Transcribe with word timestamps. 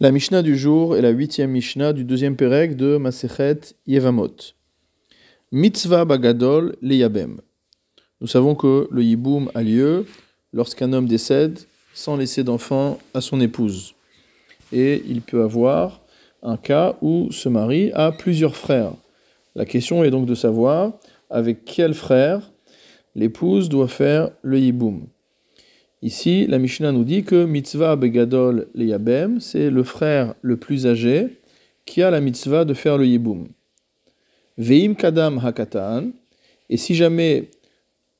La 0.00 0.10
Mishnah 0.10 0.42
du 0.42 0.58
jour 0.58 0.96
est 0.96 1.02
la 1.02 1.10
huitième 1.10 1.52
Mishnah 1.52 1.92
du 1.92 2.02
deuxième 2.02 2.34
Pérec 2.34 2.76
de 2.76 2.96
Masechet 2.96 3.60
Yevamot. 3.86 4.34
Mitzvah 5.52 6.04
Bagadol 6.04 6.74
Leyabem. 6.82 7.40
Nous 8.20 8.26
savons 8.26 8.56
que 8.56 8.88
le 8.90 9.04
Yiboum 9.04 9.52
a 9.54 9.62
lieu 9.62 10.04
lorsqu'un 10.52 10.92
homme 10.92 11.06
décède 11.06 11.60
sans 11.94 12.16
laisser 12.16 12.42
d'enfant 12.42 12.98
à 13.14 13.20
son 13.20 13.40
épouse. 13.40 13.94
Et 14.72 15.00
il 15.06 15.20
peut 15.20 15.44
avoir 15.44 16.00
un 16.42 16.56
cas 16.56 16.96
où 17.00 17.28
ce 17.30 17.48
mari 17.48 17.92
a 17.94 18.10
plusieurs 18.10 18.56
frères. 18.56 18.94
La 19.54 19.64
question 19.64 20.02
est 20.02 20.10
donc 20.10 20.26
de 20.26 20.34
savoir 20.34 20.94
avec 21.30 21.64
quel 21.64 21.94
frère 21.94 22.50
l'épouse 23.14 23.68
doit 23.68 23.86
faire 23.86 24.30
le 24.42 24.58
Yiboum. 24.58 25.06
Ici, 26.04 26.46
la 26.46 26.58
Mishnah 26.58 26.92
nous 26.92 27.02
dit 27.02 27.24
que 27.24 27.46
mitzvah 27.46 27.96
begadol 27.96 28.68
leyabem, 28.74 29.40
c'est 29.40 29.70
le 29.70 29.82
frère 29.82 30.34
le 30.42 30.58
plus 30.58 30.86
âgé 30.86 31.40
qui 31.86 32.02
a 32.02 32.10
la 32.10 32.20
mitzvah 32.20 32.66
de 32.66 32.74
faire 32.74 32.98
le 32.98 33.06
yiboum. 33.06 33.48
Veim 34.58 34.96
kadam 34.96 35.38
hakatan, 35.38 36.10
et 36.68 36.76
si 36.76 36.94
jamais 36.94 37.48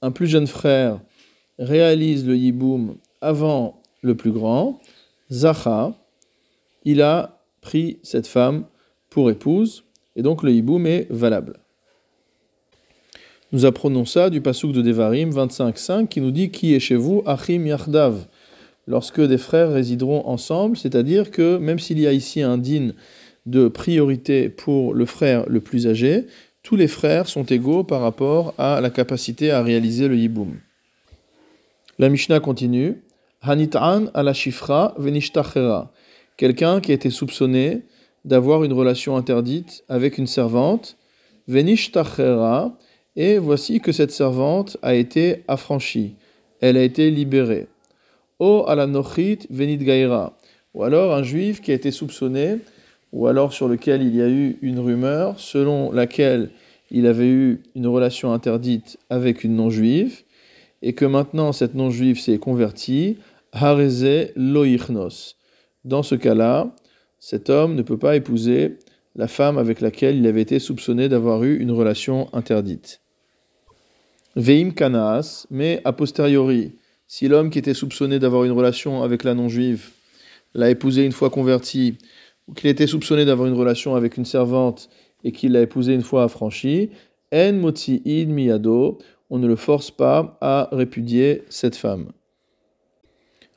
un 0.00 0.10
plus 0.10 0.26
jeune 0.26 0.46
frère 0.46 1.02
réalise 1.58 2.26
le 2.26 2.34
yiboum 2.34 2.96
avant 3.20 3.82
le 4.00 4.14
plus 4.14 4.32
grand, 4.32 4.80
zacha, 5.30 5.92
il 6.84 7.02
a 7.02 7.42
pris 7.60 7.98
cette 8.02 8.26
femme 8.26 8.64
pour 9.10 9.30
épouse, 9.30 9.84
et 10.16 10.22
donc 10.22 10.42
le 10.42 10.50
yiboum 10.50 10.86
est 10.86 11.08
valable. 11.10 11.58
Nous 13.52 13.64
apprenons 13.64 14.04
ça 14.04 14.28
du 14.28 14.40
pasouk 14.40 14.72
de 14.72 14.82
Devarim 14.82 15.30
25.5 15.30 16.08
qui 16.08 16.20
nous 16.20 16.32
dit 16.32 16.50
Qui 16.50 16.74
est 16.74 16.80
chez 16.80 16.96
vous 16.96 17.22
Achim 17.26 17.64
Yachdav 17.64 18.26
Lorsque 18.88 19.20
des 19.20 19.38
frères 19.38 19.72
résideront 19.72 20.26
ensemble, 20.26 20.76
c'est-à-dire 20.76 21.30
que 21.30 21.56
même 21.56 21.78
s'il 21.78 22.00
y 22.00 22.08
a 22.08 22.12
ici 22.12 22.42
un 22.42 22.58
din 22.58 22.90
de 23.46 23.68
priorité 23.68 24.48
pour 24.48 24.94
le 24.94 25.06
frère 25.06 25.44
le 25.48 25.60
plus 25.60 25.86
âgé, 25.86 26.26
tous 26.64 26.74
les 26.74 26.88
frères 26.88 27.28
sont 27.28 27.44
égaux 27.44 27.84
par 27.84 28.00
rapport 28.00 28.52
à 28.58 28.80
la 28.80 28.90
capacité 28.90 29.52
à 29.52 29.62
réaliser 29.62 30.08
le 30.08 30.16
yiboum. 30.16 30.56
La 32.00 32.08
Mishnah 32.08 32.40
continue 32.40 33.00
Hanit'an 33.42 34.06
ala 34.12 34.34
shifra 34.34 34.94
venishtachera. 34.98 35.92
Quelqu'un 36.36 36.80
qui 36.80 36.90
a 36.90 36.94
été 36.94 37.10
soupçonné 37.10 37.82
d'avoir 38.24 38.64
une 38.64 38.72
relation 38.72 39.16
interdite 39.16 39.84
avec 39.88 40.18
une 40.18 40.26
servante, 40.26 40.96
venishtachera, 41.46 42.76
et 43.16 43.38
voici 43.38 43.80
que 43.80 43.92
cette 43.92 44.10
servante 44.10 44.76
a 44.82 44.94
été 44.94 45.42
affranchie, 45.48 46.14
elle 46.60 46.76
a 46.76 46.82
été 46.82 47.10
libérée. 47.10 47.66
O 48.38 48.64
alanochit 48.68 49.40
venit 49.50 49.78
gaira, 49.78 50.36
ou 50.74 50.84
alors 50.84 51.14
un 51.14 51.22
juif 51.22 51.62
qui 51.62 51.72
a 51.72 51.74
été 51.74 51.90
soupçonné, 51.90 52.58
ou 53.12 53.26
alors 53.26 53.52
sur 53.52 53.68
lequel 53.68 54.02
il 54.02 54.14
y 54.14 54.20
a 54.20 54.28
eu 54.28 54.58
une 54.60 54.78
rumeur 54.78 55.40
selon 55.40 55.90
laquelle 55.90 56.50
il 56.90 57.06
avait 57.06 57.28
eu 57.28 57.62
une 57.74 57.86
relation 57.86 58.32
interdite 58.32 58.98
avec 59.08 59.42
une 59.42 59.56
non-juive, 59.56 60.22
et 60.82 60.92
que 60.92 61.06
maintenant 61.06 61.52
cette 61.52 61.74
non-juive 61.74 62.20
s'est 62.20 62.38
convertie, 62.38 63.16
hareze 63.52 64.30
loichnos. 64.36 65.36
Dans 65.84 66.02
ce 66.02 66.14
cas-là, 66.14 66.74
cet 67.18 67.48
homme 67.48 67.74
ne 67.74 67.82
peut 67.82 67.96
pas 67.96 68.16
épouser 68.16 68.76
la 69.14 69.28
femme 69.28 69.56
avec 69.56 69.80
laquelle 69.80 70.16
il 70.16 70.26
avait 70.26 70.42
été 70.42 70.58
soupçonné 70.58 71.08
d'avoir 71.08 71.42
eu 71.42 71.56
une 71.56 71.70
relation 71.70 72.28
interdite. 72.34 73.00
Veim 74.36 74.72
Kanaas, 74.72 75.46
mais 75.50 75.80
a 75.86 75.94
posteriori, 75.94 76.72
si 77.06 77.26
l'homme 77.26 77.48
qui 77.48 77.58
était 77.58 77.72
soupçonné 77.72 78.18
d'avoir 78.18 78.44
une 78.44 78.52
relation 78.52 79.02
avec 79.02 79.24
la 79.24 79.32
non-juive 79.32 79.88
l'a 80.52 80.68
épousée 80.68 81.06
une 81.06 81.12
fois 81.12 81.30
converti, 81.30 81.96
ou 82.46 82.52
qu'il 82.52 82.68
était 82.68 82.86
soupçonné 82.86 83.24
d'avoir 83.24 83.48
une 83.48 83.54
relation 83.54 83.96
avec 83.96 84.18
une 84.18 84.26
servante 84.26 84.90
et 85.24 85.32
qu'il 85.32 85.52
l'a 85.52 85.62
épousée 85.62 85.94
une 85.94 86.02
fois 86.02 86.24
affranchie, 86.24 86.90
en 87.32 87.54
moti 87.54 88.02
id 88.04 88.28
miyado, 88.28 88.98
on 89.30 89.38
ne 89.38 89.46
le 89.46 89.56
force 89.56 89.90
pas 89.90 90.36
à 90.42 90.68
répudier 90.70 91.42
cette 91.48 91.74
femme. 91.74 92.12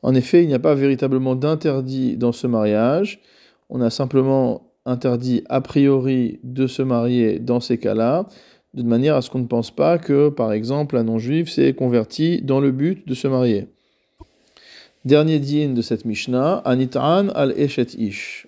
En 0.00 0.14
effet, 0.14 0.42
il 0.42 0.48
n'y 0.48 0.54
a 0.54 0.58
pas 0.58 0.74
véritablement 0.74 1.36
d'interdit 1.36 2.16
dans 2.16 2.32
ce 2.32 2.46
mariage, 2.46 3.20
on 3.68 3.82
a 3.82 3.90
simplement 3.90 4.72
interdit 4.86 5.44
a 5.50 5.60
priori 5.60 6.40
de 6.42 6.66
se 6.66 6.80
marier 6.80 7.38
dans 7.38 7.60
ces 7.60 7.76
cas-là, 7.76 8.26
de 8.74 8.82
manière 8.82 9.16
à 9.16 9.22
ce 9.22 9.30
qu'on 9.30 9.40
ne 9.40 9.46
pense 9.46 9.70
pas 9.70 9.98
que, 9.98 10.28
par 10.28 10.52
exemple, 10.52 10.96
un 10.96 11.04
non-juif 11.04 11.50
s'est 11.50 11.74
converti 11.74 12.40
dans 12.42 12.60
le 12.60 12.70
but 12.70 13.06
de 13.06 13.14
se 13.14 13.28
marier. 13.28 13.66
Dernier 15.04 15.40
din 15.40 15.70
de 15.74 15.82
cette 15.82 16.04
Mishnah, 16.04 16.62
Anit'an 16.64 17.28
al 17.30 17.52
Eshet 17.58 17.94
Ish. 17.98 18.46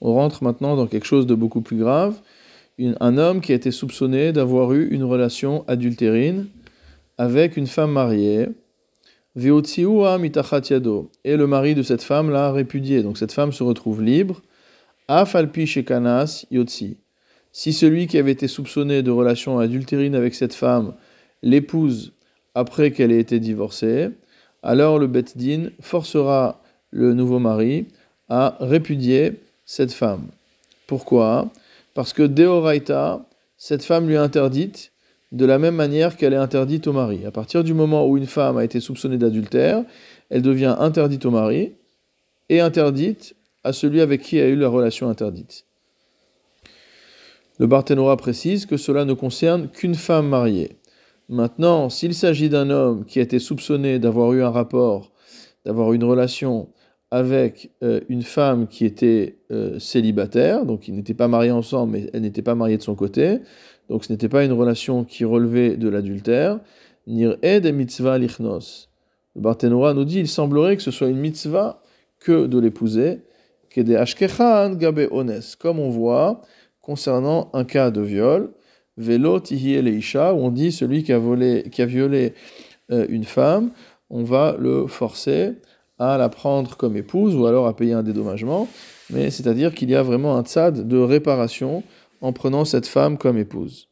On 0.00 0.12
rentre 0.12 0.44
maintenant 0.44 0.76
dans 0.76 0.86
quelque 0.86 1.06
chose 1.06 1.26
de 1.26 1.34
beaucoup 1.34 1.62
plus 1.62 1.78
grave. 1.78 2.20
un 2.78 3.16
homme 3.16 3.40
qui 3.40 3.52
a 3.52 3.54
été 3.54 3.70
soupçonné 3.70 4.32
d'avoir 4.32 4.74
eu 4.74 4.86
une 4.88 5.04
relation 5.04 5.64
adultérine 5.66 6.48
avec 7.16 7.56
une 7.56 7.66
femme 7.66 7.92
mariée. 7.92 8.48
mitachat 9.34 10.60
yado. 10.70 11.10
Et 11.24 11.36
le 11.36 11.46
mari 11.46 11.74
de 11.74 11.82
cette 11.82 12.02
femme 12.02 12.30
l'a 12.30 12.52
répudié. 12.52 13.02
Donc 13.02 13.16
cette 13.16 13.32
femme 13.32 13.52
se 13.52 13.62
retrouve 13.62 14.02
libre. 14.02 14.42
Afalpi 15.08 15.66
shekanas. 15.66 16.44
Si 17.56 17.72
celui 17.72 18.08
qui 18.08 18.18
avait 18.18 18.32
été 18.32 18.48
soupçonné 18.48 19.04
de 19.04 19.12
relation 19.12 19.60
adultérine 19.60 20.16
avec 20.16 20.34
cette 20.34 20.54
femme 20.54 20.92
l'épouse 21.40 22.12
après 22.56 22.90
qu'elle 22.90 23.12
ait 23.12 23.20
été 23.20 23.38
divorcée, 23.38 24.10
alors 24.64 24.98
le 24.98 25.06
Bet 25.06 25.26
Din 25.36 25.68
forcera 25.80 26.60
le 26.90 27.14
nouveau 27.14 27.38
mari 27.38 27.86
à 28.28 28.56
répudier 28.58 29.34
cette 29.66 29.92
femme. 29.92 30.26
Pourquoi? 30.88 31.48
Parce 31.94 32.12
que 32.12 32.24
Deoraita, 32.24 33.24
cette 33.56 33.84
femme 33.84 34.08
lui 34.08 34.14
est 34.14 34.18
interdite 34.18 34.90
de 35.30 35.46
la 35.46 35.60
même 35.60 35.76
manière 35.76 36.16
qu'elle 36.16 36.32
est 36.32 36.36
interdite 36.36 36.88
au 36.88 36.92
mari. 36.92 37.24
À 37.24 37.30
partir 37.30 37.62
du 37.62 37.72
moment 37.72 38.08
où 38.08 38.16
une 38.16 38.26
femme 38.26 38.56
a 38.56 38.64
été 38.64 38.80
soupçonnée 38.80 39.16
d'adultère, 39.16 39.84
elle 40.28 40.42
devient 40.42 40.74
interdite 40.80 41.24
au 41.24 41.30
mari 41.30 41.74
et 42.48 42.58
interdite 42.58 43.36
à 43.62 43.72
celui 43.72 44.00
avec 44.00 44.22
qui 44.22 44.40
a 44.40 44.48
eu 44.48 44.56
la 44.56 44.66
relation 44.66 45.08
interdite. 45.08 45.66
Le 47.60 47.68
Barthénora 47.68 48.16
précise 48.16 48.66
que 48.66 48.76
cela 48.76 49.04
ne 49.04 49.12
concerne 49.12 49.68
qu'une 49.68 49.94
femme 49.94 50.28
mariée. 50.28 50.78
Maintenant, 51.28 51.88
s'il 51.88 52.12
s'agit 52.12 52.48
d'un 52.48 52.68
homme 52.68 53.04
qui 53.04 53.20
a 53.20 53.22
été 53.22 53.38
soupçonné 53.38 54.00
d'avoir 54.00 54.32
eu 54.32 54.42
un 54.42 54.50
rapport, 54.50 55.12
d'avoir 55.64 55.92
une 55.92 56.02
relation 56.02 56.68
avec 57.12 57.70
euh, 57.84 58.00
une 58.08 58.22
femme 58.22 58.66
qui 58.66 58.84
était 58.84 59.38
euh, 59.52 59.78
célibataire, 59.78 60.66
donc 60.66 60.88
ils 60.88 60.94
n'étaient 60.96 61.14
pas 61.14 61.28
mariés 61.28 61.52
ensemble, 61.52 61.92
mais 61.92 62.10
elle 62.12 62.22
n'était 62.22 62.42
pas 62.42 62.56
mariée 62.56 62.76
de 62.76 62.82
son 62.82 62.96
côté, 62.96 63.38
donc 63.88 64.04
ce 64.04 64.12
n'était 64.12 64.28
pas 64.28 64.44
une 64.44 64.52
relation 64.52 65.04
qui 65.04 65.24
relevait 65.24 65.76
de 65.76 65.88
l'adultère, 65.88 66.58
nir 67.06 67.36
ed 67.42 67.72
mitzvah 67.72 68.18
lichnos. 68.18 68.88
Le 69.36 69.42
Barthénora 69.42 69.94
nous 69.94 70.04
dit 70.04 70.18
il 70.18 70.28
semblerait 70.28 70.76
que 70.76 70.82
ce 70.82 70.90
soit 70.90 71.08
une 71.08 71.20
mitzvah 71.20 71.82
que 72.18 72.46
de 72.46 72.58
l'épouser, 72.58 73.20
que 73.70 73.80
des 73.80 74.02
gabe 74.76 75.08
ones, 75.12 75.40
comme 75.60 75.78
on 75.78 75.90
voit 75.90 76.42
concernant 76.84 77.50
un 77.52 77.64
cas 77.64 77.90
de 77.90 78.00
viol, 78.00 78.50
Velo 78.96 79.40
leisha, 79.50 80.34
où 80.34 80.38
on 80.38 80.50
dit 80.50 80.70
celui 80.70 81.02
qui 81.02 81.12
a, 81.12 81.86
violé 81.86 82.34
euh, 82.92 83.06
une 83.08 83.24
femme, 83.24 83.70
on 84.10 84.22
va 84.22 84.56
le 84.58 84.86
forcer 84.86 85.54
à 85.98 86.18
la 86.18 86.28
prendre 86.28 86.76
comme 86.76 86.96
épouse 86.96 87.34
ou 87.34 87.46
alors 87.46 87.66
à 87.66 87.74
payer 87.74 87.94
un 87.94 88.02
dédommagement, 88.02 88.68
mais 89.10 89.30
c'est-à-dire 89.30 89.74
qu'il 89.74 89.90
y 89.90 89.94
a 89.94 90.02
vraiment 90.02 90.36
un 90.36 90.44
tzad 90.44 90.86
de 90.86 90.98
réparation 90.98 91.82
en 92.20 92.32
prenant 92.32 92.64
cette 92.64 92.86
femme 92.86 93.18
comme 93.18 93.38
épouse. 93.38 93.88